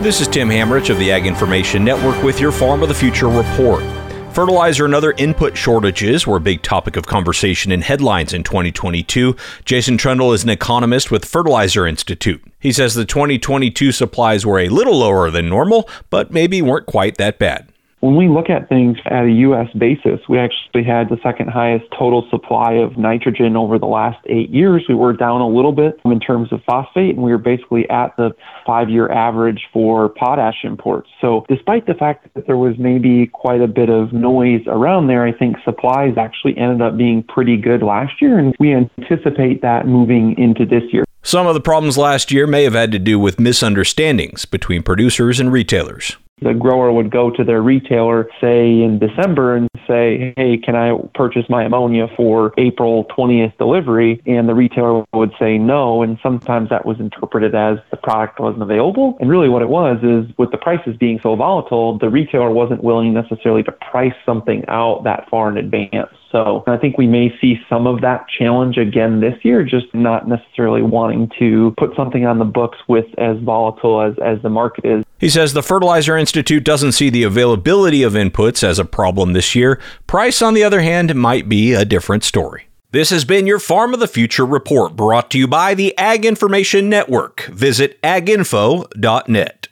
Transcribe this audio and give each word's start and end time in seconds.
This 0.00 0.22
is 0.22 0.28
Tim 0.28 0.48
Hammerich 0.48 0.88
of 0.88 0.98
the 0.98 1.12
Ag 1.12 1.26
Information 1.26 1.84
Network 1.84 2.22
with 2.22 2.40
your 2.40 2.52
Farm 2.52 2.82
of 2.82 2.88
the 2.88 2.94
Future 2.94 3.28
report. 3.28 3.84
Fertilizer 4.32 4.86
and 4.86 4.94
other 4.94 5.12
input 5.18 5.58
shortages 5.58 6.26
were 6.26 6.38
a 6.38 6.40
big 6.40 6.62
topic 6.62 6.96
of 6.96 7.06
conversation 7.06 7.70
in 7.70 7.82
headlines 7.82 8.32
in 8.32 8.42
2022. 8.42 9.36
Jason 9.66 9.98
Trundle 9.98 10.32
is 10.32 10.42
an 10.42 10.48
economist 10.48 11.10
with 11.10 11.26
Fertilizer 11.26 11.86
Institute. 11.86 12.42
He 12.58 12.72
says 12.72 12.94
the 12.94 13.04
2022 13.04 13.92
supplies 13.92 14.46
were 14.46 14.58
a 14.58 14.70
little 14.70 15.00
lower 15.00 15.30
than 15.30 15.50
normal, 15.50 15.86
but 16.08 16.30
maybe 16.30 16.62
weren't 16.62 16.86
quite 16.86 17.18
that 17.18 17.38
bad. 17.38 17.69
When 18.00 18.16
we 18.16 18.28
look 18.28 18.48
at 18.48 18.66
things 18.70 18.96
at 19.04 19.24
a 19.24 19.30
U.S. 19.30 19.68
basis, 19.76 20.20
we 20.26 20.38
actually 20.38 20.84
had 20.84 21.10
the 21.10 21.18
second 21.22 21.50
highest 21.50 21.84
total 21.90 22.26
supply 22.30 22.72
of 22.72 22.96
nitrogen 22.96 23.58
over 23.58 23.78
the 23.78 23.86
last 23.86 24.18
eight 24.24 24.48
years. 24.48 24.82
We 24.88 24.94
were 24.94 25.12
down 25.12 25.42
a 25.42 25.46
little 25.46 25.72
bit 25.72 26.00
in 26.06 26.18
terms 26.18 26.50
of 26.50 26.62
phosphate, 26.64 27.14
and 27.14 27.22
we 27.22 27.30
were 27.30 27.38
basically 27.38 27.88
at 27.90 28.16
the 28.16 28.30
five 28.64 28.88
year 28.88 29.12
average 29.12 29.68
for 29.70 30.08
potash 30.08 30.64
imports. 30.64 31.10
So, 31.20 31.44
despite 31.46 31.86
the 31.86 31.92
fact 31.92 32.32
that 32.32 32.46
there 32.46 32.56
was 32.56 32.74
maybe 32.78 33.26
quite 33.26 33.60
a 33.60 33.68
bit 33.68 33.90
of 33.90 34.14
noise 34.14 34.62
around 34.66 35.08
there, 35.08 35.26
I 35.26 35.32
think 35.32 35.56
supplies 35.62 36.14
actually 36.16 36.56
ended 36.56 36.80
up 36.80 36.96
being 36.96 37.22
pretty 37.22 37.58
good 37.58 37.82
last 37.82 38.22
year, 38.22 38.38
and 38.38 38.56
we 38.58 38.72
anticipate 38.72 39.60
that 39.60 39.86
moving 39.86 40.38
into 40.38 40.64
this 40.64 40.84
year. 40.90 41.04
Some 41.22 41.46
of 41.46 41.52
the 41.52 41.60
problems 41.60 41.98
last 41.98 42.32
year 42.32 42.46
may 42.46 42.64
have 42.64 42.72
had 42.72 42.92
to 42.92 42.98
do 42.98 43.18
with 43.18 43.38
misunderstandings 43.38 44.46
between 44.46 44.82
producers 44.82 45.38
and 45.38 45.52
retailers 45.52 46.16
the 46.42 46.54
grower 46.54 46.92
would 46.92 47.10
go 47.10 47.30
to 47.30 47.44
their 47.44 47.62
retailer, 47.62 48.28
say 48.40 48.82
in 48.82 48.98
December, 48.98 49.56
and 49.56 49.69
say, 49.90 50.32
Hey, 50.36 50.56
can 50.56 50.76
I 50.76 50.96
purchase 51.14 51.44
my 51.48 51.64
ammonia 51.64 52.06
for 52.16 52.54
April 52.56 53.04
20th 53.16 53.56
delivery? 53.58 54.22
And 54.26 54.48
the 54.48 54.54
retailer 54.54 55.04
would 55.12 55.32
say 55.38 55.58
no. 55.58 56.02
And 56.02 56.18
sometimes 56.22 56.70
that 56.70 56.86
was 56.86 57.00
interpreted 57.00 57.54
as 57.54 57.78
the 57.90 57.96
product 57.96 58.38
wasn't 58.38 58.62
available. 58.62 59.16
And 59.20 59.28
really 59.28 59.48
what 59.48 59.62
it 59.62 59.68
was 59.68 59.98
is 60.02 60.36
with 60.38 60.50
the 60.50 60.58
prices 60.58 60.96
being 60.96 61.18
so 61.22 61.34
volatile, 61.34 61.98
the 61.98 62.08
retailer 62.08 62.50
wasn't 62.50 62.84
willing 62.84 63.12
necessarily 63.12 63.62
to 63.64 63.72
price 63.72 64.14
something 64.24 64.64
out 64.68 65.02
that 65.04 65.28
far 65.28 65.50
in 65.50 65.56
advance. 65.56 66.10
So 66.30 66.62
I 66.66 66.76
think 66.76 66.96
we 66.96 67.08
may 67.08 67.36
see 67.40 67.60
some 67.68 67.86
of 67.86 68.02
that 68.02 68.26
challenge 68.28 68.76
again 68.76 69.20
this 69.20 69.34
year, 69.42 69.64
just 69.64 69.92
not 69.92 70.28
necessarily 70.28 70.82
wanting 70.82 71.30
to 71.40 71.74
put 71.76 71.96
something 71.96 72.24
on 72.24 72.38
the 72.38 72.44
books 72.44 72.78
with 72.88 73.06
as 73.18 73.36
volatile 73.38 74.00
as, 74.00 74.14
as 74.24 74.40
the 74.42 74.48
market 74.48 74.84
is. 74.84 75.04
He 75.18 75.28
says 75.28 75.52
the 75.52 75.62
Fertilizer 75.62 76.16
Institute 76.16 76.64
doesn't 76.64 76.92
see 76.92 77.10
the 77.10 77.24
availability 77.24 78.02
of 78.02 78.12
inputs 78.12 78.62
as 78.62 78.78
a 78.78 78.84
problem 78.84 79.32
this 79.32 79.54
year. 79.54 79.79
Price, 80.06 80.42
on 80.42 80.54
the 80.54 80.64
other 80.64 80.80
hand, 80.80 81.14
might 81.14 81.48
be 81.48 81.72
a 81.72 81.84
different 81.84 82.24
story. 82.24 82.68
This 82.92 83.10
has 83.10 83.24
been 83.24 83.46
your 83.46 83.60
Farm 83.60 83.94
of 83.94 84.00
the 84.00 84.08
Future 84.08 84.44
report 84.44 84.96
brought 84.96 85.30
to 85.30 85.38
you 85.38 85.46
by 85.46 85.74
the 85.74 85.96
Ag 85.96 86.24
Information 86.24 86.88
Network. 86.88 87.42
Visit 87.42 88.02
aginfo.net. 88.02 89.68